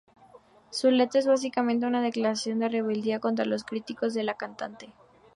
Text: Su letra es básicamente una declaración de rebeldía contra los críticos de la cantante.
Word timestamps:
Su 0.71 0.89
letra 0.89 1.19
es 1.19 1.27
básicamente 1.27 1.85
una 1.85 2.01
declaración 2.01 2.57
de 2.57 2.69
rebeldía 2.69 3.19
contra 3.19 3.45
los 3.45 3.63
críticos 3.63 4.15
de 4.15 4.23
la 4.23 4.33
cantante. 4.33 4.91